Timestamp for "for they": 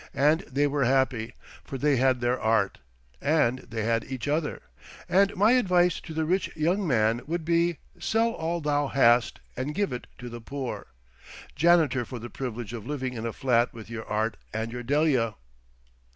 1.63-1.97